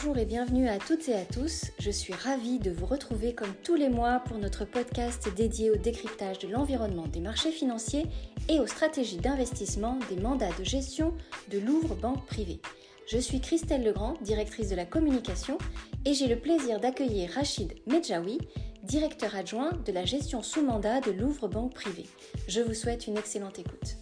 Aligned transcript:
Bonjour 0.00 0.18
et 0.18 0.26
bienvenue 0.26 0.68
à 0.68 0.78
toutes 0.78 1.08
et 1.08 1.14
à 1.16 1.24
tous. 1.24 1.72
Je 1.80 1.90
suis 1.90 2.12
ravie 2.12 2.60
de 2.60 2.70
vous 2.70 2.86
retrouver 2.86 3.34
comme 3.34 3.52
tous 3.64 3.74
les 3.74 3.88
mois 3.88 4.20
pour 4.20 4.38
notre 4.38 4.64
podcast 4.64 5.28
dédié 5.34 5.72
au 5.72 5.76
décryptage 5.76 6.38
de 6.38 6.46
l'environnement 6.46 7.08
des 7.08 7.18
marchés 7.18 7.50
financiers 7.50 8.06
et 8.48 8.60
aux 8.60 8.68
stratégies 8.68 9.16
d'investissement 9.16 9.98
des 10.08 10.14
mandats 10.14 10.56
de 10.56 10.62
gestion 10.62 11.14
de 11.50 11.58
Louvre 11.58 11.96
Banque 11.96 12.24
Privée. 12.26 12.60
Je 13.08 13.18
suis 13.18 13.40
Christelle 13.40 13.82
Legrand, 13.82 14.14
directrice 14.22 14.68
de 14.68 14.76
la 14.76 14.86
communication, 14.86 15.58
et 16.04 16.14
j'ai 16.14 16.28
le 16.28 16.38
plaisir 16.38 16.78
d'accueillir 16.78 17.32
Rachid 17.32 17.74
Medjaoui, 17.88 18.38
directeur 18.84 19.34
adjoint 19.34 19.72
de 19.84 19.90
la 19.90 20.04
gestion 20.04 20.42
sous 20.44 20.62
mandat 20.62 21.00
de 21.00 21.10
Louvre 21.10 21.48
Banque 21.48 21.74
Privée. 21.74 22.06
Je 22.46 22.60
vous 22.60 22.74
souhaite 22.74 23.08
une 23.08 23.18
excellente 23.18 23.58
écoute. 23.58 23.96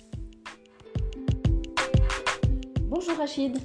Bonjour 2.82 3.16
Rachid. 3.16 3.56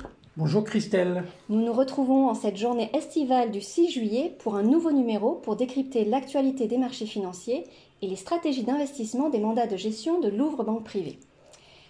Bonjour 0.43 0.63
Christelle. 0.63 1.23
Nous 1.49 1.61
nous 1.61 1.71
retrouvons 1.71 2.27
en 2.27 2.33
cette 2.33 2.57
journée 2.57 2.89
estivale 2.95 3.51
du 3.51 3.61
6 3.61 3.91
juillet 3.91 4.35
pour 4.39 4.55
un 4.55 4.63
nouveau 4.63 4.91
numéro 4.91 5.35
pour 5.35 5.55
décrypter 5.55 6.03
l'actualité 6.03 6.65
des 6.65 6.79
marchés 6.79 7.05
financiers 7.05 7.63
et 8.01 8.07
les 8.07 8.15
stratégies 8.15 8.63
d'investissement 8.63 9.29
des 9.29 9.37
mandats 9.37 9.67
de 9.67 9.77
gestion 9.77 10.19
de 10.19 10.29
Louvre 10.29 10.63
Banque 10.63 10.83
Privée. 10.83 11.19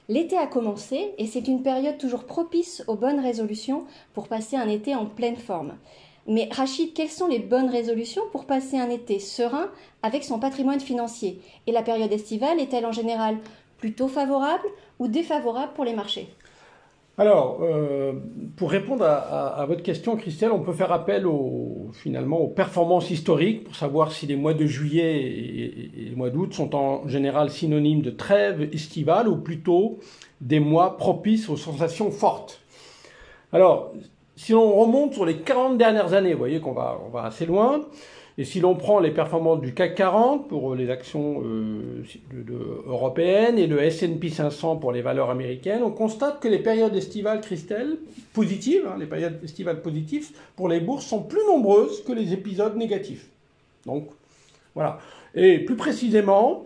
L'été 0.10 0.38
a 0.38 0.48
commencé 0.48 1.14
et 1.18 1.28
c'est 1.28 1.48
une 1.48 1.64
période 1.64 1.98
toujours 1.98 2.26
propice 2.26 2.84
aux 2.88 2.96
bonnes 2.96 3.22
résolutions 3.22 3.86
pour 4.14 4.28
passer 4.28 4.58
un 4.58 4.68
été 4.68 4.96
en 4.96 5.06
pleine 5.06 5.38
forme. 5.38 5.76
Mais 6.28 6.50
Rachid, 6.52 6.94
quelles 6.94 7.08
sont 7.08 7.28
les 7.28 7.40
bonnes 7.40 7.70
résolutions 7.70 8.24
pour 8.34 8.44
passer 8.44 8.78
un 8.78 8.90
été 8.90 9.20
serein 9.20 9.70
avec 10.04 10.26
son 10.26 10.40
patrimoine 10.40 10.82
financier? 10.82 11.40
Et 11.68 11.72
la 11.72 11.84
période 11.84 12.12
estivale 12.12 12.60
est-elle 12.60 12.86
en 12.86 12.92
général 12.92 13.38
plutôt 13.78 14.10
favorable 14.10 14.68
ou 15.00 15.08
défavorable 15.08 15.72
pour 15.74 15.86
les 15.86 15.96
marchés? 15.96 16.28
Alors, 17.22 17.60
euh, 17.62 18.14
pour 18.56 18.72
répondre 18.72 19.06
à, 19.06 19.64
votre 19.68 19.84
question, 19.84 20.16
Christelle, 20.16 20.52
on 20.52 20.62
peut 20.62 20.74
faire 20.74 20.92
appel 20.92 21.28
finalement 21.94 22.40
aux 22.40 22.48
performances 22.48 23.12
historiques 23.12 23.66
pour 23.66 23.76
savoir 23.76 24.12
si 24.12 24.26
les 24.26 24.36
mois 24.36 24.56
de 24.56 24.66
juillet 24.66 25.22
et, 25.22 25.92
les 26.10 26.16
mois 26.16 26.32
d'août 26.32 26.52
sont 26.52 26.74
en 26.74 27.08
général 27.08 27.52
synonymes 27.52 28.02
de 28.02 28.10
trêve 28.10 28.68
estivale 28.74 29.28
ou 29.28 29.36
plutôt 29.38 30.00
des 30.42 30.60
mois 30.60 30.98
propices 30.98 31.48
aux 31.48 31.58
sensations 31.58 32.10
fortes. 32.10 32.60
Alors, 33.54 33.94
si 34.36 34.56
on 34.56 34.74
remonte 34.80 35.14
sur 35.14 35.26
les 35.28 35.42
40 35.42 35.78
dernières 35.78 36.16
années, 36.16 36.34
vous 36.34 36.40
voyez 36.40 36.60
qu'on 36.60 36.74
va, 36.74 37.00
on 37.06 37.10
va 37.10 37.26
assez 37.26 37.46
loin, 37.46 37.82
et 38.38 38.46
si 38.46 38.60
l'on 38.60 38.76
prend 38.76 39.00
les 39.00 39.12
performances 39.12 39.62
du 39.62 39.74
CAC 39.74 39.96
40 39.96 40.48
pour 40.48 40.76
les 40.76 40.90
actions 40.90 41.44
euh, 41.44 42.04
européennes 42.88 43.58
et 43.58 43.68
le 43.68 43.82
S&P 43.84 44.30
500 44.30 44.78
pour 44.78 44.92
les 44.92 45.02
valeurs 45.02 45.30
américaines, 45.30 45.84
on 45.84 45.92
constate 45.92 46.40
que 46.40 46.48
les 46.48 46.60
périodes 46.60 46.96
estivales, 46.96 47.42
Christelle, 47.42 47.98
positives, 48.34 48.88
hein, 48.88 48.96
les 49.00 49.06
périodes 49.06 49.40
estivales 49.44 49.82
positives 49.82 50.30
pour 50.56 50.70
les 50.70 50.80
bourses 50.80 51.06
sont 51.06 51.24
plus 51.24 51.46
nombreuses 51.46 52.04
que 52.04 52.14
les 52.14 52.34
épisodes 52.34 52.76
négatifs. 52.78 53.28
Donc, 53.86 54.08
voilà. 54.74 55.00
Et 55.36 55.60
plus 55.60 55.76
précisément, 55.76 56.66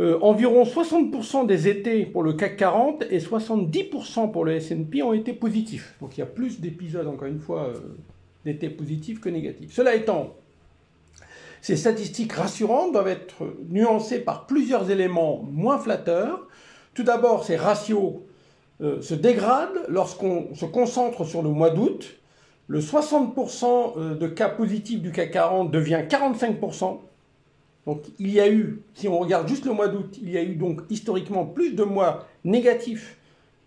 euh, 0.00 0.18
environ 0.22 0.64
60% 0.64 1.46
des 1.46 1.68
étés 1.68 2.04
pour 2.04 2.24
le 2.24 2.32
CAC 2.32 2.56
40 2.56 3.04
et 3.10 3.20
70% 3.20 4.32
pour 4.32 4.44
le 4.44 4.54
S&P 4.54 5.02
ont 5.02 5.12
été 5.12 5.32
positifs. 5.32 5.94
Donc 6.00 6.16
il 6.16 6.20
y 6.20 6.22
a 6.22 6.26
plus 6.26 6.60
d'épisodes, 6.60 7.06
encore 7.06 7.28
une 7.28 7.38
fois, 7.38 7.68
euh, 7.68 7.78
d'étés 8.44 8.70
positifs 8.70 9.20
que 9.20 9.28
négatifs. 9.28 9.72
Cela 9.72 9.94
étant, 9.94 10.34
ces 11.64 11.76
statistiques 11.76 12.34
rassurantes 12.34 12.92
doivent 12.92 13.08
être 13.08 13.56
nuancées 13.70 14.18
par 14.18 14.46
plusieurs 14.46 14.90
éléments 14.90 15.48
moins 15.50 15.78
flatteurs. 15.78 16.46
Tout 16.92 17.04
d'abord, 17.04 17.42
ces 17.44 17.56
ratios 17.56 18.16
euh, 18.82 19.00
se 19.00 19.14
dégradent 19.14 19.80
lorsqu'on 19.88 20.54
se 20.54 20.66
concentre 20.66 21.24
sur 21.24 21.42
le 21.42 21.48
mois 21.48 21.70
d'août. 21.70 22.18
Le 22.66 22.80
60% 22.80 23.94
euh, 23.96 24.14
de 24.14 24.26
cas 24.26 24.50
positifs 24.50 25.00
du 25.00 25.10
CAC 25.10 25.30
40 25.30 25.70
devient 25.70 26.02
45%. 26.06 26.98
Donc 27.86 28.02
il 28.18 28.30
y 28.30 28.40
a 28.40 28.50
eu, 28.50 28.82
si 28.92 29.08
on 29.08 29.18
regarde 29.18 29.48
juste 29.48 29.64
le 29.64 29.72
mois 29.72 29.88
d'août, 29.88 30.18
il 30.20 30.28
y 30.28 30.36
a 30.36 30.42
eu 30.42 30.56
donc 30.56 30.82
historiquement 30.90 31.46
plus 31.46 31.72
de 31.72 31.82
mois 31.82 32.26
négatifs 32.44 33.16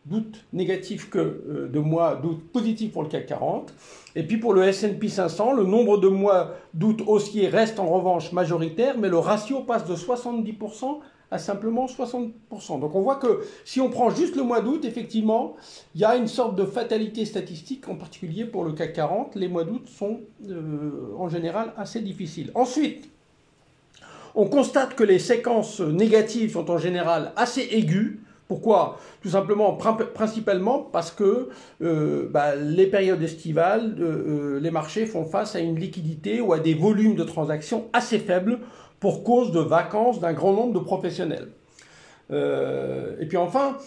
d'août 0.09 0.45
négatif 0.53 1.09
que 1.09 1.19
euh, 1.19 1.69
de 1.71 1.79
mois 1.79 2.15
d'août 2.15 2.39
positifs 2.51 2.91
pour 2.91 3.03
le 3.03 3.09
CAC 3.09 3.27
40. 3.27 3.73
Et 4.15 4.23
puis 4.23 4.37
pour 4.37 4.53
le 4.53 4.63
S&P 4.63 5.07
500, 5.07 5.53
le 5.53 5.63
nombre 5.63 5.97
de 5.97 6.07
mois 6.07 6.55
d'août 6.73 7.01
haussiers 7.05 7.47
reste 7.47 7.79
en 7.79 7.87
revanche 7.87 8.31
majoritaire, 8.31 8.97
mais 8.97 9.09
le 9.09 9.17
ratio 9.17 9.61
passe 9.61 9.85
de 9.85 9.95
70% 9.95 10.99
à 11.29 11.37
simplement 11.39 11.87
60%. 11.87 12.79
Donc 12.79 12.95
on 12.95 13.01
voit 13.01 13.17
que 13.17 13.43
si 13.65 13.81
on 13.81 13.89
prend 13.89 14.09
juste 14.09 14.35
le 14.35 14.43
mois 14.43 14.61
d'août, 14.61 14.85
effectivement, 14.85 15.55
il 15.93 16.01
y 16.01 16.05
a 16.05 16.15
une 16.15 16.27
sorte 16.27 16.55
de 16.55 16.63
fatalité 16.63 17.25
statistique, 17.25 17.87
en 17.89 17.95
particulier 17.95 18.45
pour 18.45 18.63
le 18.63 18.71
CAC 18.71 18.93
40. 18.93 19.35
Les 19.35 19.49
mois 19.49 19.65
d'août 19.65 19.87
sont 19.87 20.21
euh, 20.49 21.13
en 21.17 21.27
général 21.27 21.73
assez 21.75 21.99
difficiles. 21.99 22.51
Ensuite, 22.55 23.09
on 24.35 24.45
constate 24.45 24.95
que 24.95 25.03
les 25.03 25.19
séquences 25.19 25.81
négatives 25.81 26.53
sont 26.53 26.69
en 26.69 26.77
général 26.77 27.33
assez 27.35 27.67
aiguës. 27.71 28.19
Pourquoi? 28.47 28.97
Tout 29.21 29.29
simplement, 29.29 29.73
principalement 29.73 30.79
parce 30.79 31.11
que 31.11 31.49
euh, 31.81 32.29
bah, 32.29 32.55
les 32.55 32.87
périodes 32.87 33.21
estivales, 33.21 33.95
euh, 33.99 34.55
euh, 34.55 34.59
les 34.59 34.71
marchés 34.71 35.05
font 35.05 35.25
face 35.25 35.55
à 35.55 35.59
une 35.59 35.77
liquidité 35.77 36.39
ou 36.39 36.53
à 36.53 36.59
des 36.59 36.73
volumes 36.73 37.15
de 37.15 37.23
transactions 37.23 37.87
assez 37.91 38.19
faibles 38.19 38.59
pour 39.01 39.23
cause 39.23 39.51
de 39.51 39.59
vacances 39.59 40.21
d'un 40.21 40.33
grand 40.33 40.53
nombre 40.53 40.73
de 40.73 40.79
professionnels. 40.79 41.49
et 42.31 43.25
puis 43.27 43.37
enfin, 43.37 43.77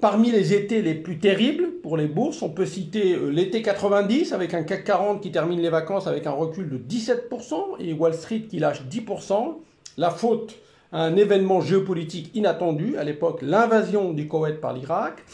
parmi 0.00 0.30
les 0.30 0.54
étés 0.54 0.80
les 0.80 0.94
plus 0.94 1.18
terribles 1.18 1.72
pour 1.82 1.96
les 1.96 2.06
bourses, 2.06 2.40
on 2.42 2.48
peut 2.48 2.64
citer 2.64 3.16
l'été 3.30 3.60
90 3.60 4.32
avec 4.32 4.54
un 4.54 4.62
CAC 4.62 4.84
40 4.84 5.20
qui 5.20 5.30
termine 5.30 5.60
les 5.60 5.68
vacances 5.68 6.06
avec 6.06 6.26
un 6.26 6.30
recul 6.30 6.70
de 6.70 6.78
17% 6.78 7.80
et 7.80 7.92
Wall 7.92 8.14
Street 8.14 8.44
qui 8.48 8.58
lâche 8.58 8.82
10%. 8.88 9.56
La 9.98 10.10
faute 10.10 10.56
un 10.94 11.16
événement 11.16 11.60
géopolitique 11.60 12.30
inattendu, 12.34 12.96
à 12.96 13.04
l'époque 13.04 13.42
l'invasion 13.42 14.12
du 14.12 14.28
Koweït 14.28 14.60
par 14.60 14.72
l'Irak. 14.72 15.24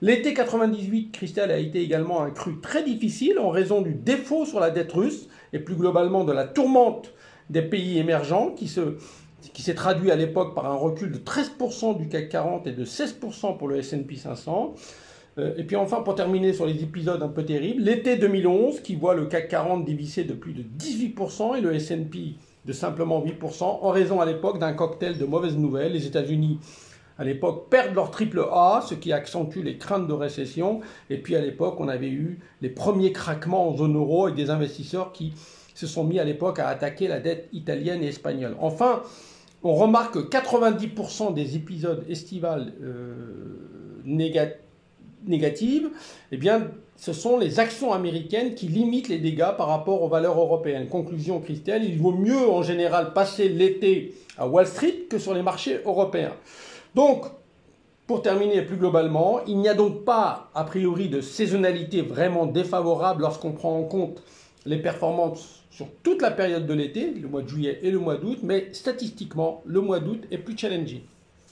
L'été 0.00 0.32
98, 0.32 1.12
Christelle 1.12 1.50
a 1.50 1.58
été 1.58 1.82
également 1.82 2.22
un 2.22 2.30
cru 2.30 2.58
très 2.62 2.82
difficile 2.82 3.38
en 3.38 3.50
raison 3.50 3.82
du 3.82 3.92
défaut 3.92 4.46
sur 4.46 4.60
la 4.60 4.70
dette 4.70 4.90
russe 4.92 5.28
et 5.52 5.58
plus 5.58 5.74
globalement 5.74 6.24
de 6.24 6.32
la 6.32 6.44
tourmente 6.44 7.12
des 7.50 7.60
pays 7.60 7.98
émergents 7.98 8.52
qui 8.52 8.74
qui 9.52 9.62
s'est 9.62 9.74
traduit 9.74 10.10
à 10.10 10.16
l'époque 10.16 10.54
par 10.54 10.66
un 10.66 10.74
recul 10.74 11.12
de 11.12 11.18
13% 11.18 11.98
du 11.98 12.08
CAC 12.08 12.28
40 12.28 12.66
et 12.66 12.72
de 12.72 12.84
16% 12.84 13.56
pour 13.56 13.68
le 13.68 13.78
S&P 13.78 14.16
500. 14.16 14.74
Euh, 15.38 15.54
et 15.56 15.64
puis 15.64 15.76
enfin, 15.76 16.02
pour 16.02 16.14
terminer 16.14 16.52
sur 16.52 16.66
les 16.66 16.82
épisodes 16.82 17.22
un 17.22 17.28
peu 17.28 17.44
terribles, 17.44 17.82
l'été 17.82 18.16
2011 18.16 18.80
qui 18.80 18.96
voit 18.96 19.14
le 19.14 19.26
CAC 19.26 19.48
40 19.48 19.84
divisé 19.84 20.24
de 20.24 20.34
plus 20.34 20.52
de 20.52 20.62
18% 20.62 21.56
et 21.56 21.60
le 21.62 21.74
S&P 21.74 22.36
de 22.66 22.72
simplement 22.72 23.24
8%, 23.24 23.62
en 23.62 23.90
raison 23.90 24.20
à 24.20 24.26
l'époque 24.26 24.58
d'un 24.58 24.72
cocktail 24.72 25.18
de 25.18 25.24
mauvaises 25.24 25.56
nouvelles. 25.56 25.92
Les 25.92 26.06
États-Unis, 26.06 26.58
à 27.18 27.24
l'époque, 27.24 27.68
perdent 27.70 27.94
leur 27.94 28.10
triple 28.10 28.44
A, 28.52 28.82
ce 28.86 28.94
qui 28.94 29.12
accentue 29.12 29.62
les 29.62 29.78
craintes 29.78 30.06
de 30.06 30.12
récession. 30.12 30.80
Et 31.08 31.18
puis 31.18 31.36
à 31.36 31.40
l'époque, 31.40 31.76
on 31.78 31.88
avait 31.88 32.10
eu 32.10 32.38
les 32.60 32.68
premiers 32.68 33.12
craquements 33.12 33.68
en 33.68 33.76
zone 33.76 33.96
euro 33.96 34.28
et 34.28 34.32
des 34.32 34.50
investisseurs 34.50 35.12
qui 35.12 35.32
se 35.74 35.86
sont 35.86 36.04
mis 36.04 36.18
à 36.18 36.24
l'époque 36.24 36.58
à 36.58 36.68
attaquer 36.68 37.08
la 37.08 37.20
dette 37.20 37.48
italienne 37.52 38.02
et 38.02 38.08
espagnole. 38.08 38.56
Enfin, 38.60 39.02
on 39.62 39.74
remarque 39.74 40.14
que 40.14 40.18
90% 40.18 41.34
des 41.34 41.56
épisodes 41.56 42.04
estivales 42.08 42.72
euh, 42.82 43.14
négatives, 45.24 45.90
eh 46.32 46.36
bien, 46.36 46.68
ce 47.00 47.14
sont 47.14 47.38
les 47.38 47.58
actions 47.60 47.94
américaines 47.94 48.54
qui 48.54 48.68
limitent 48.68 49.08
les 49.08 49.18
dégâts 49.18 49.56
par 49.56 49.68
rapport 49.68 50.02
aux 50.02 50.08
valeurs 50.08 50.38
européennes. 50.38 50.86
Conclusion, 50.86 51.40
Christelle, 51.40 51.82
il 51.82 51.98
vaut 51.98 52.12
mieux 52.12 52.46
en 52.46 52.62
général 52.62 53.14
passer 53.14 53.48
l'été 53.48 54.14
à 54.36 54.46
Wall 54.46 54.66
Street 54.66 55.06
que 55.08 55.18
sur 55.18 55.32
les 55.32 55.42
marchés 55.42 55.80
européens. 55.86 56.34
Donc, 56.94 57.24
pour 58.06 58.20
terminer 58.20 58.60
plus 58.60 58.76
globalement, 58.76 59.40
il 59.46 59.56
n'y 59.56 59.68
a 59.70 59.74
donc 59.74 60.04
pas 60.04 60.50
a 60.54 60.64
priori 60.64 61.08
de 61.08 61.22
saisonnalité 61.22 62.02
vraiment 62.02 62.44
défavorable 62.44 63.22
lorsqu'on 63.22 63.52
prend 63.52 63.78
en 63.78 63.84
compte 63.84 64.22
les 64.66 64.76
performances 64.76 65.62
sur 65.70 65.86
toute 66.02 66.20
la 66.20 66.30
période 66.30 66.66
de 66.66 66.74
l'été, 66.74 67.12
le 67.12 67.28
mois 67.28 67.40
de 67.40 67.48
juillet 67.48 67.80
et 67.82 67.90
le 67.90 67.98
mois 67.98 68.16
d'août, 68.16 68.40
mais 68.42 68.68
statistiquement, 68.72 69.62
le 69.64 69.80
mois 69.80 70.00
d'août 70.00 70.24
est 70.30 70.36
plus 70.36 70.58
challenging. 70.58 71.00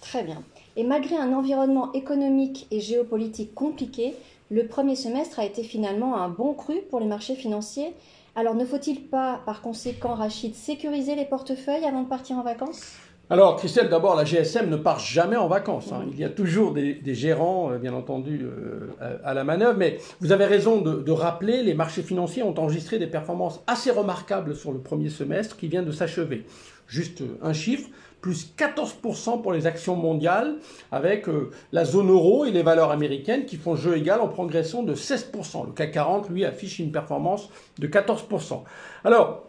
Très 0.03 0.25
bien. 0.25 0.43
Et 0.77 0.85
malgré 0.85 1.17
un 1.17 1.33
environnement 1.33 1.91
économique 1.95 2.67
et 2.71 2.81
géopolitique 2.81 3.55
compliqué, 3.55 4.15
le 4.51 4.67
premier 4.67 4.97
semestre 4.97 5.39
a 5.39 5.45
été 5.45 5.63
finalement 5.63 6.17
un 6.17 6.29
bon 6.29 6.55
cru 6.55 6.81
pour 6.91 7.01
les 7.01 7.07
marchés 7.07 7.35
financiers. 7.35 7.93
Alors 8.35 8.55
ne 8.55 8.65
faut-il 8.65 9.09
pas, 9.09 9.41
par 9.45 9.61
conséquent, 9.63 10.15
Rachid, 10.15 10.55
sécuriser 10.55 11.15
les 11.17 11.25
portefeuilles 11.25 11.85
avant 11.85 12.03
de 12.03 12.09
partir 12.09 12.37
en 12.37 12.43
vacances? 12.43 12.93
Alors, 13.31 13.57
Christelle, 13.57 13.91
d'abord, 13.91 14.17
la 14.17 14.25
GSM 14.25 14.71
ne 14.71 14.77
part 14.77 14.99
jamais 14.99 15.37
en 15.37 15.49
vacances. 15.49 15.93
Hein. 15.93 16.07
Il 16.11 16.19
y 16.19 16.25
a 16.25 16.31
toujours 16.31 16.73
des, 16.73 17.03
gérants, 17.15 17.71
euh, 17.71 17.77
bien 17.77 17.93
entendu, 17.93 18.41
euh, 18.43 19.19
à 19.23 19.35
la 19.35 19.45
manœuvre. 19.45 19.77
Mais 19.77 19.99
vous 20.21 20.33
avez 20.33 20.47
raison 20.47 20.81
de, 20.81 21.03
de, 21.03 21.13
rappeler, 21.13 21.63
les 21.63 21.75
marchés 21.75 22.03
financiers 22.03 22.43
ont 22.43 22.59
enregistré 22.59 22.99
des 22.99 23.07
performances 23.07 23.61
assez 23.67 23.91
remarquables 23.91 24.57
sur 24.57 24.73
le 24.73 24.79
premier 24.79 25.11
semestre 25.11 25.59
qui 25.59 25.69
vient 25.69 25.83
de 25.83 25.93
s'achever. 25.93 26.47
Juste 26.87 27.23
un 27.43 27.53
chiffre, 27.53 27.91
plus 28.21 28.53
14% 28.57 29.43
pour 29.43 29.53
les 29.53 29.67
actions 29.67 29.97
mondiales, 29.97 30.57
avec 30.91 31.29
euh, 31.29 31.51
la 31.73 31.85
zone 31.85 32.11
euro 32.11 32.45
et 32.45 32.51
les 32.51 32.63
valeurs 32.63 32.91
américaines 32.91 33.45
qui 33.45 33.57
font 33.57 33.77
jeu 33.77 33.97
égal 33.97 34.21
en 34.21 34.29
progression 34.29 34.83
de 34.83 34.95
16%. 34.95 35.67
Le 35.67 35.73
CAC 35.73 35.93
40, 35.93 36.31
lui, 36.31 36.45
affiche 36.45 36.79
une 36.79 36.93
performance 36.93 37.51
de 37.79 37.87
14%. 37.87 38.63
Alors, 39.05 39.49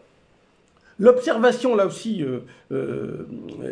L'observation, 0.99 1.77
là 1.77 1.85
aussi, 1.85 2.21
euh, 2.21 2.41
euh, 2.73 3.25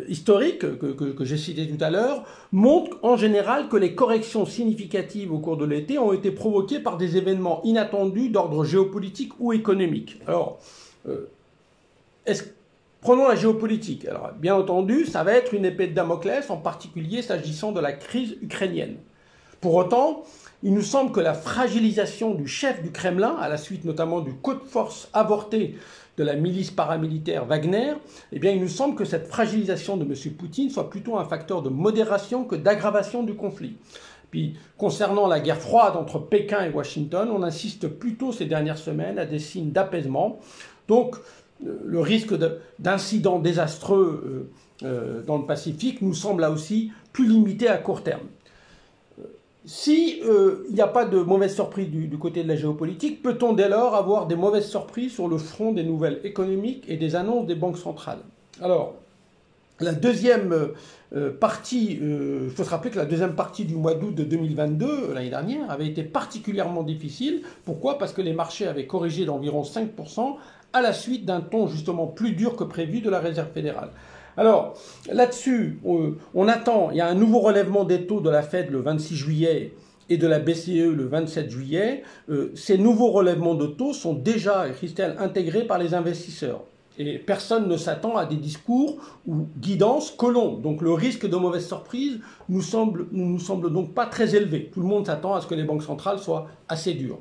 historique, 0.08 0.60
que, 0.60 1.26
j'ai 1.26 1.36
citée 1.36 1.68
tout 1.68 1.84
à 1.84 1.90
l'heure, 1.90 2.24
montre 2.54 2.98
en 3.02 3.18
général 3.18 3.68
que 3.68 3.76
les 3.76 3.94
corrections 3.96 4.46
significatives 4.46 5.34
au 5.34 5.40
cours 5.40 5.58
de 5.58 5.66
l'été 5.66 6.00
ont 6.00 6.14
été 6.14 6.32
provoquées 6.32 6.80
par 6.80 6.96
des 6.96 7.18
événements 7.18 7.62
inattendus 7.66 8.30
d'ordre 8.30 8.64
géopolitique 8.64 9.34
ou 9.40 9.52
économique. 9.52 10.22
Alors, 10.26 10.60
euh, 11.10 11.30
prenons 13.02 13.28
la 13.28 13.36
géopolitique. 13.36 14.06
Alors, 14.06 14.32
bien 14.38 14.56
entendu, 14.56 15.06
ça 15.06 15.24
va 15.24 15.34
être 15.34 15.54
une 15.54 15.66
épée 15.66 15.88
de 15.88 15.94
Damoclès, 15.94 16.50
en 16.50 16.58
particulier 16.58 17.22
s'agissant 17.22 17.72
de 17.72 17.80
la 17.80 17.94
crise 17.94 18.38
ukrainienne. 18.42 18.98
Pour 19.62 19.76
autant, 19.76 20.24
il 20.64 20.74
nous 20.74 20.82
semble 20.82 21.12
que 21.12 21.20
la 21.20 21.34
fragilisation 21.34 22.34
du 22.34 22.48
chef 22.48 22.82
du 22.82 22.92
Kremlin, 22.92 23.36
à 23.40 23.50
la 23.50 23.58
suite 23.58 23.86
notamment 23.86 24.22
du 24.22 24.34
coup 24.34 24.54
de 24.54 24.64
force 24.64 25.10
avorté 25.14 25.76
de 26.18 26.24
la 26.24 26.34
milice 26.34 26.72
paramilitaire 26.72 27.46
Wagner, 27.46 27.94
eh 28.32 28.40
bien, 28.40 28.52
il 28.52 28.60
nous 28.60 28.68
semble 28.68 28.96
que 28.96 29.06
cette 29.06 29.28
fragilisation 29.28 29.98
de 29.98 30.04
M. 30.04 30.34
Poutine 30.34 30.70
soit 30.70 30.90
plutôt 30.90 31.18
un 31.18 31.26
facteur 31.26 31.62
de 31.62 31.70
modération 31.70 32.44
que 32.44 32.56
d'aggravation 32.56 33.24
du 33.24 33.36
conflit. 33.36 33.78
Puis, 34.32 34.56
concernant 34.78 35.28
la 35.28 35.40
guerre 35.40 35.62
froide 35.62 35.96
entre 35.96 36.20
Pékin 36.20 36.66
et 36.66 36.70
Washington, 36.70 37.30
on 37.32 37.44
insiste 37.44 37.88
plutôt 37.88 38.32
ces 38.32 38.46
dernières 38.46 38.78
semaines 38.78 39.20
à 39.20 39.26
des 39.26 39.40
signes 39.40 39.72
d'apaisement. 39.72 40.40
Donc, 40.88 41.18
le 41.64 42.00
risque 42.00 42.34
d'incidents 42.80 43.40
désastreux 43.40 44.50
euh, 44.84 44.88
euh, 44.88 45.24
dans 45.24 45.38
le 45.38 45.46
Pacifique 45.46 46.02
nous 46.02 46.14
semble 46.14 46.42
là 46.42 46.52
aussi 46.52 46.92
plus 47.14 47.28
limité 47.28 47.68
à 47.68 47.78
court 47.78 48.04
terme. 48.04 48.28
S'il 49.66 50.24
euh, 50.24 50.66
n'y 50.72 50.80
a 50.80 50.88
pas 50.88 51.06
de 51.06 51.18
mauvaise 51.18 51.54
surprise 51.54 51.90
du, 51.90 52.18
côté 52.18 52.44
de 52.44 52.48
la 52.48 52.56
géopolitique, 52.56 53.22
peut-on 53.22 53.52
dès 53.54 53.68
lors 53.68 53.96
avoir 53.96 54.28
des 54.28 54.36
mauvaises 54.36 54.70
surprises 54.70 55.14
sur 55.14 55.28
le 55.28 55.38
front 55.38 55.74
des 55.74 55.84
nouvelles 55.84 56.22
économiques 56.24 56.86
et 56.88 56.96
des 56.96 57.16
annonces 57.16 57.48
des 57.48 57.56
banques 57.56 57.78
centrales? 57.78 58.20
Alors, 58.62 58.96
la 59.82 59.92
deuxième 59.92 60.56
partie, 61.40 62.00
il 62.02 62.50
faut 62.50 62.64
se 62.64 62.70
rappeler 62.70 62.92
que 62.92 62.98
la 62.98 63.06
deuxième 63.06 63.36
partie 63.36 63.66
du 63.66 63.76
mois 63.76 63.94
d'août 63.94 64.16
de 64.16 64.24
2022, 64.24 65.14
l'année 65.14 65.30
dernière, 65.30 65.70
avait 65.70 65.88
été 65.88 66.02
particulièrement 66.02 66.84
difficile. 66.84 67.42
Pourquoi? 67.66 67.98
Parce 67.98 68.14
que 68.14 68.22
les 68.22 68.34
marchés 68.34 68.68
avaient 68.68 68.88
corrigé 68.88 69.26
d'environ 69.26 69.64
5% 69.64 70.38
à 70.74 70.82
la 70.82 70.94
suite 70.94 71.26
d'un 71.26 71.42
ton 71.42 71.68
justement 71.68 72.08
plus 72.08 72.32
dur 72.32 72.56
que 72.56 72.64
prévu 72.64 73.02
de 73.02 73.10
la 73.10 73.20
Réserve 73.20 73.52
fédérale. 73.54 73.92
Alors, 74.38 74.78
là-dessus, 75.12 75.80
on, 75.84 76.48
attend, 76.48 76.92
il 76.92 76.98
y 76.98 77.02
a 77.02 77.08
un 77.08 77.16
nouveau 77.16 77.40
relèvement 77.40 77.86
des 77.86 78.06
taux 78.06 78.22
de 78.22 78.30
la 78.30 78.44
Fed 78.44 78.70
le 78.70 78.80
26 78.82 79.16
juillet 79.16 79.74
et 80.10 80.18
de 80.18 80.28
la 80.28 80.40
BCE 80.40 80.94
le 80.96 81.08
27 81.08 81.50
juillet. 81.50 82.04
Euh, 82.30 82.52
ces 82.54 82.78
nouveaux 82.78 83.12
relèvements 83.12 83.56
de 83.56 83.66
taux 83.66 83.94
sont 83.94 84.14
déjà, 84.14 84.70
Christelle, 84.70 85.16
intégrés 85.20 85.66
par 85.66 85.80
les 85.80 85.96
investisseurs. 85.96 86.62
Et 87.00 87.18
personne 87.20 87.68
ne 87.68 87.78
s'attend 87.78 88.16
à 88.16 88.26
des 88.26 88.38
discours 88.38 88.98
ou 89.28 89.48
guidances 89.60 90.12
colons. 90.12 90.54
Donc 90.58 90.82
le 90.82 90.94
risque 90.94 91.28
de 91.28 91.36
mauvaise 91.36 91.68
surprise 91.68 92.20
nous 92.50 92.62
semble, 92.62 93.08
nous 93.12 93.40
semble 93.40 93.72
donc 93.72 93.94
pas 93.94 94.06
très 94.06 94.36
élevé. 94.36 94.70
Tout 94.74 94.82
le 94.82 94.88
monde 94.88 95.06
s'attend 95.06 95.36
à 95.36 95.42
ce 95.42 95.48
que 95.48 95.56
les 95.56 95.64
banques 95.64 95.84
centrales 95.84 96.20
soient 96.20 96.48
assez 96.70 96.94
dures. 96.94 97.20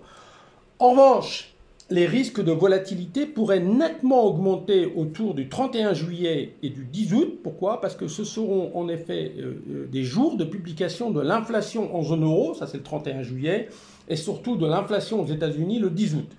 En 0.78 0.90
revanche, 0.90 1.55
les 1.88 2.06
risques 2.06 2.42
de 2.42 2.50
volatilité 2.50 3.26
pourraient 3.26 3.60
nettement 3.60 4.24
augmenter 4.24 4.92
autour 4.96 5.34
du 5.34 5.48
31 5.48 5.94
juillet 5.94 6.54
et 6.62 6.70
du 6.70 6.84
10 6.84 7.14
août. 7.14 7.38
Pourquoi? 7.44 7.80
Parce 7.80 7.94
que 7.94 8.08
ce 8.08 8.24
seront 8.24 8.72
en 8.74 8.88
effet 8.88 9.32
euh, 9.38 9.62
euh, 9.70 9.86
des 9.86 10.02
jours 10.02 10.36
de 10.36 10.44
publication 10.44 11.10
de 11.10 11.20
l'inflation 11.20 11.94
en 11.94 12.02
zone 12.02 12.24
euro, 12.24 12.54
ça 12.54 12.66
c'est 12.66 12.78
le 12.78 12.82
31 12.82 13.22
juillet, 13.22 13.68
et 14.08 14.16
surtout 14.16 14.56
de 14.56 14.66
l'inflation 14.66 15.22
aux 15.22 15.26
États-Unis 15.26 15.78
le 15.78 15.90
10 15.90 16.14
août. 16.16 16.30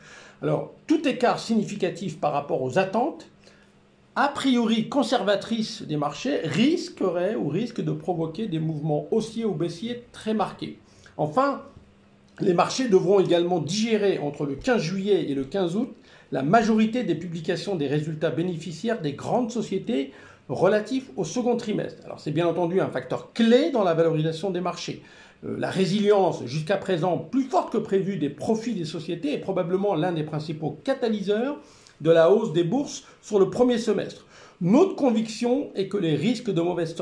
Alors, 0.42 0.74
tout 0.86 1.08
écart 1.08 1.40
significatif 1.40 2.20
par 2.20 2.34
rapport 2.34 2.62
aux 2.62 2.78
attentes, 2.78 3.28
a 4.16 4.28
priori 4.28 4.90
conservatrices 4.90 5.82
des 5.84 5.96
marchés, 5.96 6.42
risquerait 6.44 7.36
ou 7.36 7.48
risque 7.48 7.82
de 7.82 7.92
provoquer 7.92 8.48
des 8.48 8.60
mouvements 8.60 9.08
haussiers 9.12 9.46
ou 9.46 9.54
baissiers 9.54 10.04
très 10.12 10.34
marqués. 10.34 10.78
Enfin, 11.18 11.62
les 12.39 12.54
marchés 12.54 12.88
devront 12.88 13.19
également 13.19 13.60
digérer 13.60 14.19
entre 14.19 14.45
le 14.45 14.56
15 14.56 14.81
juillet 14.81 15.30
et 15.30 15.36
le 15.36 15.44
15 15.44 15.75
août 15.75 15.94
la 16.31 16.44
majorité 16.44 17.04
des 17.04 17.16
publications 17.16 17.75
des 17.75 17.88
résultats 17.88 18.30
bénéficiaires 18.30 19.01
des 19.01 19.13
grandes 19.13 19.51
sociétés 19.51 20.12
relatifs 20.50 21.10
au 21.16 21.24
second 21.24 21.56
trimestre. 21.56 22.04
Alors 22.06 22.19
c'est 22.19 22.31
bien 22.31 22.48
entendu 22.48 22.80
un 22.80 22.89
facteur 22.89 23.34
clé 23.34 23.72
dans 23.72 23.84
la 23.84 23.94
valorisation 23.94 24.50
des 24.51 24.62
marchés. 24.62 25.01
Euh, 25.45 25.56
la 25.57 25.69
résilience 25.69 26.45
jusqu'à 26.45 26.78
présent 26.78 27.18
plus 27.18 27.44
forte 27.44 27.72
que 27.72 27.78
prévu 27.78 28.18
des 28.18 28.30
profits 28.30 28.74
des 28.74 28.86
sociétés 28.86 29.33
est 29.33 29.40
probablement 29.40 29.95
l'un 29.95 30.12
des 30.12 30.24
principaux 30.24 30.80
catalyseurs 30.83 31.57
de 32.01 32.12
la 32.12 32.31
hausse 32.31 32.54
des 32.54 32.63
bourses 32.63 33.04
sur 33.22 33.40
le 33.40 33.50
premier 33.50 33.78
semestre. 33.78 34.25
Notre 34.62 34.95
conviction 34.95 35.69
est 35.75 35.88
que 35.88 35.98
les 35.98 36.16
risques 36.16 36.51
de 36.51 36.62
mauvaise 36.62 36.95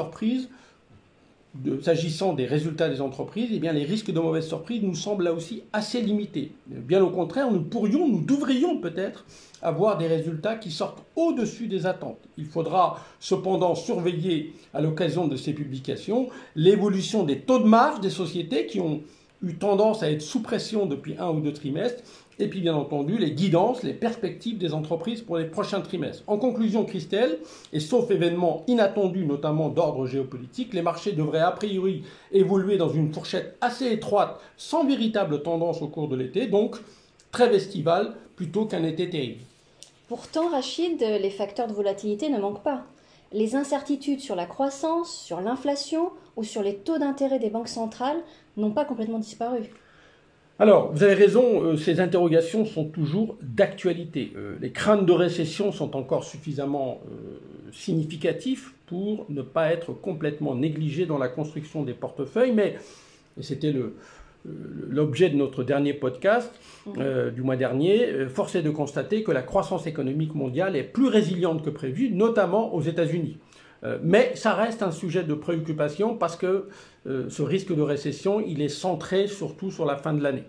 s'agissant 1.81 2.33
des 2.33 2.45
résultats 2.45 2.89
des 2.89 3.01
entreprises, 3.01 3.49
eh 3.51 3.59
les 3.59 3.83
risques 3.83 4.11
de 4.11 4.19
mauvaise 4.19 4.47
surprise 4.47 4.81
nous 4.83 4.95
semblent 4.95 5.23
là 5.23 5.33
aussi 5.33 5.63
assez 5.73 6.01
limités. 6.01 6.51
Bien 6.67 7.03
au 7.03 7.09
contraire, 7.09 7.51
nous 7.51 7.61
pourrions, 7.61 8.07
nous 8.07 8.21
devrions 8.21 8.79
peut-être 8.79 9.25
avoir 9.61 9.97
des 9.97 10.07
résultats 10.07 10.55
qui 10.55 10.71
sortent 10.71 11.03
au-dessus 11.15 11.67
des 11.67 11.85
attentes. 11.85 12.19
Il 12.37 12.45
faudra 12.45 12.99
cependant 13.19 13.75
surveiller, 13.75 14.53
à 14.73 14.81
l'occasion 14.81 15.27
de 15.27 15.35
ces 15.35 15.53
publications, 15.53 16.29
l'évolution 16.55 17.23
des 17.23 17.39
taux 17.39 17.59
de 17.59 17.65
marge 17.65 18.01
des 18.01 18.09
sociétés 18.09 18.67
qui 18.67 18.79
ont 18.79 19.01
eu 19.43 19.55
tendance 19.55 20.03
à 20.03 20.11
être 20.11 20.21
sous 20.21 20.41
pression 20.41 20.85
depuis 20.85 21.15
un 21.19 21.29
ou 21.29 21.39
deux 21.39 21.53
trimestres 21.53 22.03
et 22.39 22.47
puis 22.47 22.61
bien 22.61 22.75
entendu 22.75 23.17
les 23.17 23.31
guidances, 23.31 23.83
les 23.83 23.93
perspectives 23.93 24.57
des 24.57 24.73
entreprises 24.73 25.21
pour 25.21 25.37
les 25.37 25.45
prochains 25.45 25.81
trimestres. 25.81 26.23
En 26.27 26.37
conclusion, 26.37 26.85
Christelle, 26.85 27.39
et 27.71 27.79
sauf 27.79 28.11
événement 28.11 28.63
inattendu, 28.67 29.25
notamment 29.25 29.69
d'ordre 29.69 30.05
géopolitique, 30.05 30.73
les 30.73 30.81
marchés 30.81 31.13
devraient 31.13 31.39
a 31.39 31.51
priori 31.51 32.03
évoluer 32.31 32.77
dans 32.77 32.89
une 32.89 33.13
fourchette 33.13 33.57
assez 33.61 33.91
étroite, 33.91 34.39
sans 34.57 34.85
véritable 34.85 35.41
tendance 35.43 35.81
au 35.81 35.87
cours 35.87 36.07
de 36.07 36.15
l'été, 36.15 36.47
donc 36.47 36.77
très 37.31 37.53
estival 37.55 38.15
plutôt 38.35 38.65
qu'un 38.65 38.83
été 38.83 39.09
terrible. 39.09 39.41
Pourtant, 40.07 40.49
Rachid, 40.49 40.99
les 40.99 41.29
facteurs 41.31 41.67
de 41.67 41.73
volatilité 41.73 42.29
ne 42.29 42.39
manquent 42.39 42.63
pas. 42.63 42.83
Les 43.31 43.55
incertitudes 43.55 44.19
sur 44.19 44.35
la 44.35 44.45
croissance, 44.45 45.11
sur 45.11 45.41
l'inflation 45.41 46.11
ou 46.35 46.43
sur 46.43 46.61
les 46.61 46.75
taux 46.75 46.99
d'intérêt 46.99 47.39
des 47.39 47.49
banques 47.49 47.69
centrales 47.69 48.21
n'ont 48.55 48.71
pas 48.71 48.85
complètement 48.85 49.19
disparu. 49.19 49.71
Alors, 50.57 50.93
vous 50.93 51.03
avez 51.03 51.15
raison, 51.15 51.63
euh, 51.63 51.75
ces 51.75 52.00
interrogations 52.00 52.65
sont 52.65 52.85
toujours 52.85 53.38
d'actualité. 53.41 54.31
Euh, 54.38 54.55
les 54.62 54.71
craintes 54.71 55.05
de 55.05 55.12
récession 55.12 55.74
sont 55.74 55.97
encore 55.97 56.24
suffisamment 56.24 57.01
euh, 57.07 57.39
significatives 57.74 58.69
pour 58.85 59.25
ne 59.27 59.41
pas 59.41 59.74
être 59.74 59.91
complètement 59.91 60.55
négligées 60.55 61.05
dans 61.05 61.17
la 61.17 61.27
construction 61.27 61.83
des 61.83 61.93
portefeuilles, 61.93 62.53
mais 62.53 62.77
c'était 63.41 63.74
l'objet 64.89 65.29
de 65.29 65.35
notre 65.35 65.63
dernier 65.63 65.93
podcast 65.93 66.53
mmh. 66.85 67.31
du 67.33 67.41
mois 67.41 67.55
dernier, 67.55 68.27
force 68.29 68.55
est 68.55 68.62
de 68.62 68.69
constater 68.69 69.24
que 69.24 69.31
la 69.31 69.41
croissance 69.41 69.88
économique 69.88 70.35
mondiale 70.35 70.75
est 70.75 70.83
plus 70.83 71.07
résiliente 71.07 71.65
que 71.65 71.71
prévu, 71.71 72.12
notamment 72.12 72.74
aux 72.75 72.81
États-Unis. 72.81 73.39
Mais 74.04 74.36
ça 74.36 74.54
reste 74.54 74.84
un 74.84 74.92
sujet 74.92 75.24
de 75.24 75.34
préoccupation 75.34 76.15
parce 76.15 76.36
que 76.36 76.68
euh, 77.08 77.30
ce 77.30 77.42
risque 77.42 77.74
de 77.74 77.82
récession, 77.82 78.42
il 78.42 78.62
est 78.62 78.70
centré 78.70 79.27
surtout 79.27 79.72
sur 79.72 79.86
la 79.86 79.96
fin 79.96 80.13
de 80.13 80.24
l'année. 80.24 80.44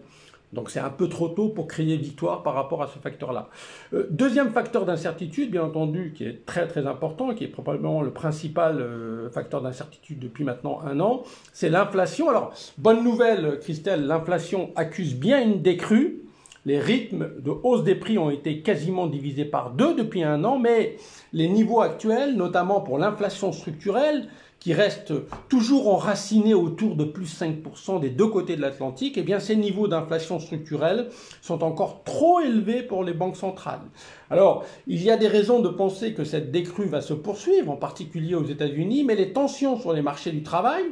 Donc 0.52 0.70
c'est 0.70 0.80
un 0.80 0.90
peu 0.90 1.08
trop 1.08 1.28
tôt 1.28 1.48
pour 1.48 1.66
crier 1.66 1.96
victoire 1.96 2.42
par 2.42 2.54
rapport 2.54 2.82
à 2.82 2.86
ce 2.86 2.98
facteur-là. 2.98 3.48
Euh, 3.92 4.06
deuxième 4.10 4.50
facteur 4.50 4.86
d'incertitude, 4.86 5.50
bien 5.50 5.64
entendu, 5.64 6.14
qui 6.16 6.24
est 6.24 6.46
très 6.46 6.66
très 6.66 6.86
important, 6.86 7.34
qui 7.34 7.44
est 7.44 7.48
probablement 7.48 8.00
le 8.00 8.10
principal 8.10 8.80
euh, 8.80 9.28
facteur 9.28 9.60
d'incertitude 9.60 10.18
depuis 10.18 10.44
maintenant 10.44 10.80
un 10.86 11.00
an, 11.00 11.24
c'est 11.52 11.68
l'inflation. 11.68 12.30
Alors, 12.30 12.54
bonne 12.78 13.02
nouvelle, 13.02 13.58
Christelle, 13.60 14.06
l'inflation 14.06 14.70
accuse 14.76 15.14
bien 15.14 15.42
une 15.42 15.62
décrue. 15.62 16.25
Les 16.66 16.80
rythmes 16.80 17.30
de 17.38 17.52
hausse 17.62 17.84
des 17.84 17.94
prix 17.94 18.18
ont 18.18 18.28
été 18.28 18.60
quasiment 18.60 19.06
divisés 19.06 19.44
par 19.44 19.70
deux 19.70 19.94
depuis 19.94 20.24
un 20.24 20.42
an, 20.42 20.58
mais 20.58 20.96
les 21.32 21.48
niveaux 21.48 21.80
actuels, 21.80 22.34
notamment 22.34 22.80
pour 22.80 22.98
l'inflation 22.98 23.52
structurelle, 23.52 24.26
qui 24.58 24.72
reste 24.72 25.12
toujours 25.48 25.94
enraciné 25.94 26.54
autour 26.54 26.96
de 26.96 27.04
plus 27.04 27.40
5% 27.40 28.00
des 28.00 28.10
deux 28.10 28.26
côtés 28.26 28.56
de 28.56 28.62
l'Atlantique, 28.62 29.16
eh 29.16 29.22
bien 29.22 29.38
ces 29.38 29.54
niveaux 29.54 29.86
d'inflation 29.86 30.40
structurelle 30.40 31.08
sont 31.40 31.62
encore 31.62 32.02
trop 32.02 32.40
élevés 32.40 32.82
pour 32.82 33.04
les 33.04 33.12
banques 33.12 33.36
centrales. 33.36 33.82
Alors, 34.28 34.64
il 34.88 35.00
y 35.04 35.10
a 35.12 35.16
des 35.16 35.28
raisons 35.28 35.60
de 35.60 35.68
penser 35.68 36.14
que 36.14 36.24
cette 36.24 36.50
décrue 36.50 36.86
va 36.86 37.00
se 37.00 37.14
poursuivre, 37.14 37.70
en 37.70 37.76
particulier 37.76 38.34
aux 38.34 38.44
États-Unis, 38.44 39.04
mais 39.04 39.14
les 39.14 39.32
tensions 39.32 39.78
sur 39.78 39.92
les 39.92 40.02
marchés 40.02 40.32
du 40.32 40.42
travail, 40.42 40.82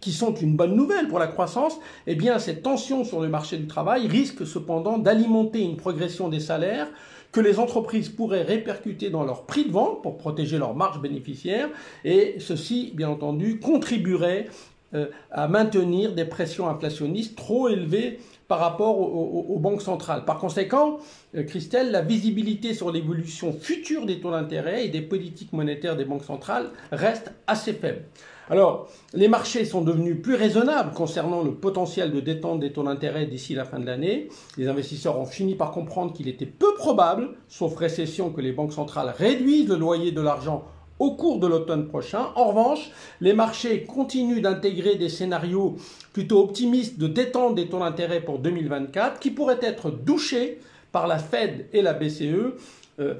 qui 0.00 0.12
sont 0.12 0.34
une 0.34 0.56
bonne 0.56 0.74
nouvelle 0.74 1.08
pour 1.08 1.18
la 1.18 1.26
croissance, 1.26 1.78
eh 2.06 2.14
bien, 2.14 2.38
ces 2.38 2.60
tensions 2.60 3.04
sur 3.04 3.20
le 3.20 3.28
marché 3.28 3.56
du 3.56 3.66
travail 3.66 4.06
risquent 4.06 4.46
cependant 4.46 4.98
d'alimenter 4.98 5.60
une 5.60 5.76
progression 5.76 6.28
des 6.28 6.40
salaires 6.40 6.88
que 7.32 7.40
les 7.40 7.58
entreprises 7.58 8.08
pourraient 8.08 8.42
répercuter 8.42 9.10
dans 9.10 9.24
leur 9.24 9.44
prix 9.44 9.64
de 9.64 9.70
vente 9.70 10.02
pour 10.02 10.18
protéger 10.18 10.58
leurs 10.58 10.74
marges 10.74 11.00
bénéficiaires 11.00 11.68
et 12.04 12.36
ceci, 12.38 12.92
bien 12.94 13.08
entendu, 13.08 13.60
contribuerait 13.60 14.46
euh, 14.94 15.06
à 15.30 15.46
maintenir 15.46 16.14
des 16.14 16.24
pressions 16.24 16.68
inflationnistes 16.68 17.36
trop 17.36 17.68
élevées 17.68 18.18
par 18.48 18.58
rapport 18.58 18.98
aux, 18.98 19.58
banques 19.60 19.82
centrales. 19.82 20.24
Par 20.24 20.38
conséquent, 20.38 20.98
euh, 21.36 21.44
Christelle, 21.44 21.92
la 21.92 22.00
visibilité 22.00 22.74
sur 22.74 22.90
l'évolution 22.90 23.52
future 23.52 24.06
des 24.06 24.18
taux 24.18 24.32
d'intérêt 24.32 24.84
et 24.84 24.88
des 24.88 25.02
politiques 25.02 25.52
monétaires 25.52 25.94
des 25.94 26.04
banques 26.04 26.24
centrales 26.24 26.70
reste 26.90 27.32
assez 27.46 27.72
faible. 27.72 28.02
Alors, 28.50 28.88
les 29.14 29.28
marchés 29.28 29.64
sont 29.64 29.80
devenus 29.80 30.20
plus 30.20 30.34
raisonnables 30.34 30.92
concernant 30.92 31.44
le 31.44 31.54
potentiel 31.54 32.10
de 32.10 32.18
détente 32.18 32.58
des 32.58 32.72
taux 32.72 32.82
d'intérêt 32.82 33.26
d'ici 33.26 33.54
la 33.54 33.64
fin 33.64 33.78
de 33.78 33.86
l'année. 33.86 34.28
Les 34.58 34.66
investisseurs 34.66 35.20
ont 35.20 35.24
fini 35.24 35.54
par 35.54 35.70
comprendre 35.70 36.12
qu'il 36.12 36.26
était 36.26 36.46
peu 36.46 36.74
probable, 36.74 37.28
sauf 37.46 37.76
récession, 37.76 38.30
que 38.30 38.40
les 38.40 38.50
banques 38.50 38.72
centrales 38.72 39.14
réduisent 39.16 39.68
le 39.68 39.76
loyer 39.76 40.10
de 40.10 40.20
l'argent 40.20 40.64
au 40.98 41.12
cours 41.12 41.38
de 41.38 41.46
l'automne 41.46 41.86
prochain. 41.86 42.26
En 42.34 42.48
revanche, 42.48 42.90
les 43.20 43.34
marchés 43.34 43.84
continuent 43.84 44.42
d'intégrer 44.42 44.96
des 44.96 45.08
scénarios 45.08 45.76
plutôt 46.12 46.42
optimistes 46.42 46.98
de 46.98 47.06
détente 47.06 47.54
des 47.54 47.68
taux 47.68 47.78
d'intérêt 47.78 48.20
pour 48.20 48.40
2024 48.40 49.20
qui 49.20 49.30
pourraient 49.30 49.60
être 49.62 49.92
douchés 49.92 50.58
par 50.90 51.06
la 51.06 51.18
Fed 51.18 51.68
et 51.72 51.82
la 51.82 51.92
BCE 51.92 52.56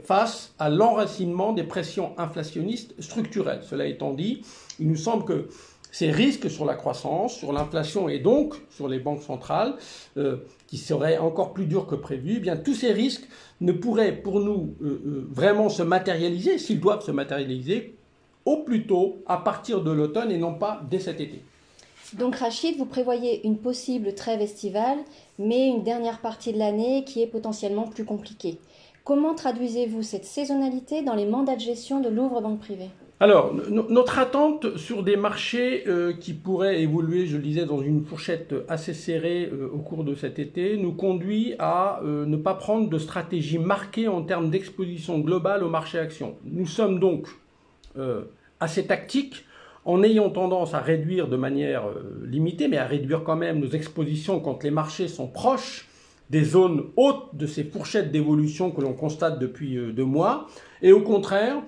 face 0.04 0.52
à 0.58 0.68
l'enracinement 0.68 1.52
des 1.52 1.64
pressions 1.64 2.12
inflationnistes 2.18 2.94
structurelles. 3.00 3.62
Cela 3.62 3.86
étant 3.86 4.12
dit, 4.12 4.42
il 4.78 4.88
nous 4.88 4.96
semble 4.96 5.24
que 5.24 5.48
ces 5.92 6.10
risques 6.10 6.50
sur 6.50 6.64
la 6.64 6.74
croissance, 6.74 7.36
sur 7.36 7.52
l'inflation 7.52 8.08
et 8.08 8.18
donc 8.18 8.54
sur 8.70 8.88
les 8.88 8.98
banques 8.98 9.22
centrales, 9.22 9.74
euh, 10.16 10.36
qui 10.66 10.78
seraient 10.78 11.18
encore 11.18 11.52
plus 11.52 11.66
durs 11.66 11.86
que 11.86 11.94
prévu, 11.94 12.34
eh 12.36 12.40
bien 12.40 12.56
tous 12.56 12.74
ces 12.74 12.92
risques 12.92 13.28
ne 13.60 13.72
pourraient 13.72 14.12
pour 14.12 14.40
nous 14.40 14.74
euh, 14.82 15.02
euh, 15.06 15.28
vraiment 15.30 15.68
se 15.68 15.82
matérialiser, 15.82 16.58
s'ils 16.58 16.80
doivent 16.80 17.04
se 17.04 17.10
matérialiser, 17.10 17.94
au 18.44 18.58
plus 18.58 18.86
tôt 18.86 19.22
à 19.26 19.38
partir 19.38 19.82
de 19.82 19.90
l'automne 19.90 20.30
et 20.30 20.38
non 20.38 20.54
pas 20.54 20.80
dès 20.88 20.98
cet 20.98 21.20
été. 21.20 21.42
Donc 22.14 22.36
Rachid, 22.36 22.76
vous 22.76 22.86
prévoyez 22.86 23.46
une 23.46 23.58
possible 23.58 24.14
trêve 24.14 24.40
estivale, 24.40 24.98
mais 25.38 25.68
une 25.68 25.84
dernière 25.84 26.20
partie 26.20 26.52
de 26.52 26.58
l'année 26.58 27.04
qui 27.04 27.22
est 27.22 27.26
potentiellement 27.28 27.86
plus 27.86 28.04
compliquée. 28.04 28.58
Comment 29.10 29.34
traduisez-vous 29.34 30.04
cette 30.04 30.24
saisonnalité 30.24 31.02
dans 31.02 31.16
les 31.16 31.26
mandats 31.26 31.56
de 31.56 31.60
gestion 31.60 31.98
de 31.98 32.08
Louvre 32.08 32.40
Banque 32.40 32.60
Privée? 32.60 32.90
Alors, 33.18 33.52
notre 33.68 34.20
attente 34.20 34.76
sur 34.76 35.02
des 35.02 35.16
marchés 35.16 35.82
euh, 35.88 36.12
qui 36.12 36.32
pourraient 36.32 36.80
évoluer, 36.80 37.26
je 37.26 37.36
le 37.36 37.42
disais, 37.42 37.64
dans 37.64 37.82
une 37.82 38.04
fourchette 38.04 38.54
assez 38.68 38.94
serrée 38.94 39.50
euh, 39.52 39.68
au 39.74 39.78
cours 39.78 40.04
de 40.04 40.14
cet 40.14 40.38
été, 40.38 40.76
nous 40.76 40.92
conduit 40.92 41.56
à 41.58 42.00
euh, 42.04 42.24
ne 42.24 42.36
pas 42.36 42.54
prendre 42.54 42.88
de 42.88 42.98
stratégie 42.98 43.58
marquée 43.58 44.06
en 44.06 44.22
termes 44.22 44.48
d'exposition 44.48 45.18
globale 45.18 45.64
au 45.64 45.68
marché 45.68 45.98
action. 45.98 46.36
Nous 46.44 46.66
sommes 46.66 47.00
donc 47.00 47.26
assez 48.60 48.86
tactiques 48.86 49.44
en 49.84 50.04
ayant 50.04 50.30
tendance 50.30 50.72
à 50.72 50.78
réduire 50.78 51.26
de 51.26 51.36
manière 51.36 51.82
limitée, 52.24 52.68
mais 52.68 52.78
à 52.78 52.86
réduire 52.86 53.24
quand 53.24 53.34
même 53.34 53.58
nos 53.58 53.70
expositions 53.70 54.38
quand 54.38 54.62
les 54.62 54.70
marchés 54.70 55.08
sont 55.08 55.26
proches 55.26 55.89
des 56.30 56.44
zones 56.44 56.84
hautes 56.96 57.34
de 57.34 57.46
ces 57.46 57.64
fourchettes 57.64 58.12
d'évolution 58.12 58.70
que 58.70 58.80
l'on 58.80 58.94
constate 58.94 59.38
depuis 59.38 59.76
deux 59.92 60.04
mois, 60.04 60.46
et 60.80 60.92
au 60.92 61.02
contraire, 61.02 61.62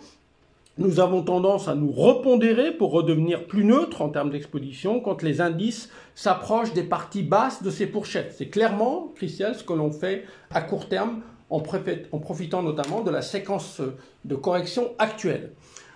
nous 0.79 1.01
avons 1.01 1.23
tendance 1.23 1.69
à 1.69 1.75
nous 1.75 1.93
repondérer 1.93 2.73
pour 2.73 2.93
redevenir 2.93 3.47
plus 3.47 3.65
neutres 3.65 4.01
en 4.01 4.09
termes 4.09 4.31
d'exposition 4.31 5.01
quand 5.01 5.23
les 5.23 5.43
indices 5.43 5.91
s'approchent 6.15 6.73
des 6.73 6.83
parties 6.83 7.23
basses 7.23 7.63
de 7.63 7.71
ces 7.71 7.87
fourchettes. 7.87 8.35
C'est 8.37 8.49
clairement, 8.49 9.13
Christian, 9.15 9.53
ce 9.55 9.65
que 9.65 9.75
l'on 9.75 9.91
fait 9.91 10.25
à 10.51 10.63
court 10.63 10.89
terme 10.89 11.21
en, 11.51 11.61
profitant 11.61 12.63
notamment 12.63 13.03
de 13.03 13.11
la 13.11 13.21
séquence 13.21 13.83
de 14.25 14.35
correction 14.35 14.93
actuelle. 14.99 15.53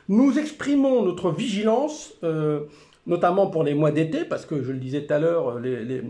Nous 0.08 0.38
exprimons 0.38 1.02
notre 1.02 1.30
vigilance 1.30 2.12
euh, 2.22 2.60
notamment 3.06 3.46
pour 3.46 3.62
les 3.62 3.74
mois 3.74 3.92
d'été, 3.92 4.24
parce 4.24 4.46
que 4.46 4.62
je 4.62 4.72
le 4.72 4.78
disais 4.78 5.06
tout 5.06 5.14
à 5.14 5.18
l'heure, 5.18 5.58
euh, 5.64 6.02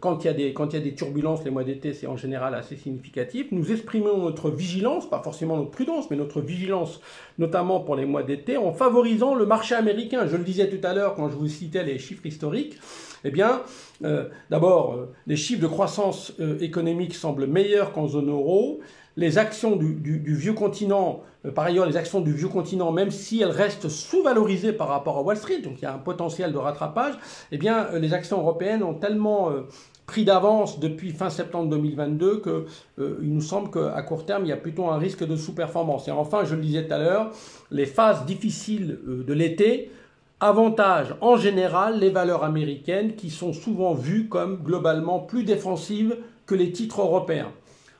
quand, 0.00 0.24
il 0.24 0.26
y 0.26 0.30
a 0.30 0.34
des, 0.34 0.52
quand 0.52 0.72
il 0.72 0.78
y 0.78 0.82
a 0.82 0.84
des 0.84 0.94
turbulences, 0.94 1.42
les 1.44 1.50
mois 1.50 1.64
d'été, 1.64 1.94
c'est 1.94 2.06
en 2.06 2.16
général 2.16 2.54
assez 2.54 2.76
significatif. 2.76 3.46
Nous 3.50 3.72
exprimons 3.72 4.18
notre 4.18 4.50
vigilance, 4.50 5.08
pas 5.08 5.22
forcément 5.22 5.56
notre 5.56 5.70
prudence, 5.70 6.10
mais 6.10 6.16
notre 6.16 6.40
vigilance, 6.40 7.00
notamment 7.38 7.80
pour 7.80 7.96
les 7.96 8.04
mois 8.04 8.22
d'été, 8.22 8.58
en 8.58 8.72
favorisant 8.72 9.34
le 9.34 9.46
marché 9.46 9.74
américain. 9.74 10.26
Je 10.26 10.36
le 10.36 10.44
disais 10.44 10.68
tout 10.68 10.86
à 10.86 10.92
l'heure 10.92 11.14
quand 11.14 11.30
je 11.30 11.36
vous 11.36 11.48
citais 11.48 11.82
les 11.82 11.98
chiffres 11.98 12.26
historiques. 12.26 12.78
Eh 13.24 13.30
bien, 13.30 13.62
euh, 14.04 14.28
d'abord, 14.50 14.94
euh, 14.94 15.12
les 15.26 15.36
chiffres 15.36 15.62
de 15.62 15.66
croissance 15.66 16.32
économique 16.60 17.14
semblent 17.14 17.46
meilleurs 17.46 17.92
qu'en 17.92 18.06
zone 18.06 18.30
euro 18.30 18.80
les 19.18 19.36
actions 19.36 19.74
du, 19.74 20.22
vieux 20.24 20.52
continent, 20.52 21.22
euh, 21.44 21.50
par 21.50 21.64
ailleurs 21.64 21.86
les 21.86 21.96
actions 21.96 22.20
du 22.20 22.32
vieux 22.32 22.48
continent, 22.48 22.92
même 22.92 23.10
si 23.10 23.42
elles 23.42 23.50
restent 23.50 23.88
sous-valorisées 23.88 24.72
par 24.72 24.86
rapport 24.86 25.18
à 25.18 25.22
Wall 25.22 25.36
Street, 25.36 25.58
donc 25.58 25.74
il 25.78 25.82
y 25.82 25.86
a 25.86 25.92
un 25.92 25.98
potentiel 25.98 26.52
de 26.52 26.58
rattrapage, 26.58 27.14
eh 27.50 27.58
euh, 27.68 27.98
les 27.98 28.14
actions 28.14 28.38
européennes 28.38 28.84
ont 28.84 28.94
tellement 28.94 29.50
euh, 29.50 29.62
pris 30.06 30.24
d'avance 30.24 30.78
depuis 30.78 31.10
fin 31.10 31.30
septembre 31.30 31.68
2022 31.68 32.42
qu'il 32.42 33.34
nous 33.34 33.40
semble 33.40 33.70
qu'à 33.72 34.00
court 34.02 34.24
terme, 34.24 34.44
il 34.44 34.48
y 34.48 34.52
a 34.52 34.56
plutôt 34.56 34.86
un 34.86 34.96
risque 34.96 35.26
de 35.26 35.36
sous-performance. 35.36 36.08
Et 36.08 36.12
enfin, 36.12 36.44
je 36.44 36.54
le 36.54 36.62
disais 36.62 36.86
tout 36.86 36.94
à 36.94 36.98
l'heure, 36.98 37.32
les 37.70 37.84
phases 37.84 38.24
difficiles 38.24 38.98
de 39.06 39.32
l'été 39.34 39.90
avantagent 40.40 41.14
en 41.20 41.36
général 41.36 41.98
les 41.98 42.08
valeurs 42.08 42.42
américaines 42.42 43.16
qui 43.16 43.28
sont 43.28 43.52
souvent 43.52 43.92
vues 43.92 44.28
comme 44.28 44.62
globalement 44.62 45.18
plus 45.18 45.42
défensives 45.44 46.16
que 46.46 46.54
les 46.54 46.72
titres 46.72 47.02
européens. 47.02 47.52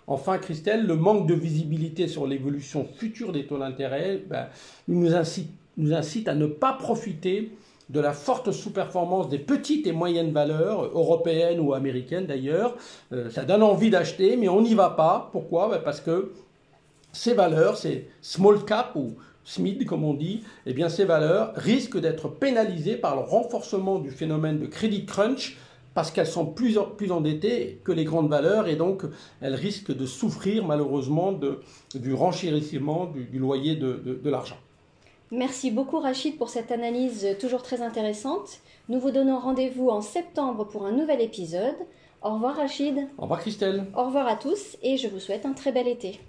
Enfin, 0.09 0.39
Christelle, 0.39 0.87
le 0.87 0.97
manque 0.97 1.27
de 1.27 1.35
visibilité 1.35 2.09
sur 2.09 2.27
l'évolution 2.27 2.87
future 2.97 3.31
des 3.31 3.47
taux 3.47 3.59
d'intérêt 3.59 4.23
ben, 4.27 4.47
nous, 4.89 5.15
incite, 5.15 6.29
à 6.29 6.35
ne 6.35 6.47
pas 6.47 6.73
profiter 6.73 7.53
de 7.91 8.01
la 8.01 8.13
forte 8.13 8.51
sous-performance 8.51 9.29
des 9.29 9.39
petites 9.39 9.87
et 9.87 9.93
moyennes 9.93 10.33
valeurs, 10.33 10.85
européennes 10.85 11.61
ou 11.61 11.75
américaines 11.75 12.25
d'ailleurs. 12.25 12.75
Euh, 13.13 13.29
ça 13.29 13.45
donne 13.45 13.63
envie 13.63 13.91
d'acheter, 13.91 14.39
mais 14.39 14.49
on 14.49 14.63
n'y 14.63 14.75
va 14.75 14.91
pas. 14.91 15.29
Pourquoi? 15.31 15.69
Ben, 15.69 15.81
Parce 15.85 16.01
que 16.01 16.33
ces 17.13 17.35
valeurs, 17.35 17.77
ces 17.77 18.09
small 18.23 18.65
cap 18.65 18.97
ou 18.97 19.13
SMID 19.45 19.85
comme 19.85 20.05
on 20.05 20.15
dit, 20.15 20.43
eh 20.67 20.89
ces 20.89 21.05
valeurs 21.05 21.53
risquent 21.55 22.01
d'être 22.01 22.29
pénalisées 22.29 22.97
par 22.97 23.15
le 23.15 23.23
renforcement 23.23 23.99
du 23.99 24.11
phénomène 24.11 24.59
de 24.59 24.67
crédit 24.67 25.05
crunch 25.05 25.59
parce 25.99 26.13
qu'elles 26.13 26.29
sont 26.29 26.47
plus, 26.47 26.79
plus 26.97 27.11
endettées 27.11 27.81
que 27.83 27.91
les 27.91 28.05
grandes 28.05 28.29
valeurs 28.29 28.69
et 28.69 28.77
donc 28.77 29.03
elles 29.41 29.57
risquent 29.57 29.93
de 29.93 30.07
souffrir 30.07 30.65
malheureusement 30.65 31.33
de, 31.33 31.59
du 31.93 32.15
renchérissement 32.15 33.07
du, 33.07 33.37
loyer 33.37 33.75
de, 33.75 34.21
de 34.23 34.31
l'argent. 34.31 34.59
Merci 35.33 35.73
beaucoup 35.73 35.99
Rachid 35.99 36.39
pour 36.39 36.51
cette 36.51 36.71
analyse 36.71 37.27
toujours 37.41 37.65
très 37.65 37.83
intéressante. 37.83 38.61
Nous 38.89 39.01
vous 39.01 39.11
donnons 39.11 39.41
rendez-vous 39.41 39.89
en 39.89 40.01
septembre 40.01 40.69
pour 40.69 40.87
un 40.87 40.93
nouvel 40.93 41.21
épisode. 41.21 41.75
Au 42.23 42.35
revoir 42.35 42.55
Rachid. 42.55 43.09
Au 43.19 43.23
revoir 43.23 43.41
Christelle. 43.41 43.85
Au 43.97 44.05
revoir 44.05 44.29
à 44.29 44.37
tous 44.37 44.77
et 44.85 44.99
je 44.99 45.09
vous 45.09 45.19
souhaite 45.19 45.47
un 45.47 45.53
très 45.53 45.73
bel 45.73 45.89
été. 45.89 46.21